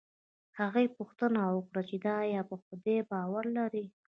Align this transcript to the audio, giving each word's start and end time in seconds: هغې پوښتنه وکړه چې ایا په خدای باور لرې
هغې 0.59 0.85
پوښتنه 0.97 1.41
وکړه 1.55 1.81
چې 1.89 1.95
ایا 2.23 2.41
په 2.49 2.55
خدای 2.65 2.99
باور 3.11 3.45
لرې 3.57 3.85